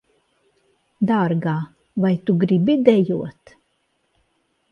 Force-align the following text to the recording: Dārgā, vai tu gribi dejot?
Dārgā, 1.09 1.53
vai 2.05 2.11
tu 2.29 2.37
gribi 2.45 2.77
dejot? 2.87 3.55